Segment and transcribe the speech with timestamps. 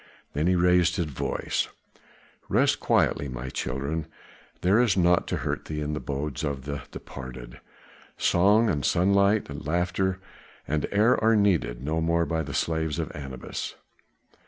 [0.33, 1.67] Then he raised his voice,
[2.49, 4.07] "Rest quietly, my children;
[4.61, 7.59] there is nought to hurt thee in the abodes of the departed.
[8.17, 10.19] Song and sunlight, laughter
[10.67, 13.75] and air are needed no more by the slaves of Anubis.